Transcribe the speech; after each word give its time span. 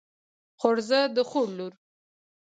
خورزه 0.59 0.99
د 1.15 1.17
خور 1.29 1.47
لور. 1.57 1.73